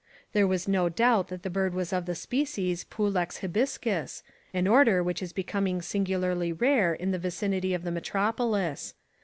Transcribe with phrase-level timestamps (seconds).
[0.33, 5.03] There was no doubt that the bird was of the species pulex hibiscus, an order
[5.03, 8.95] which is becoming singularly rare in the vicinity of the metropolis.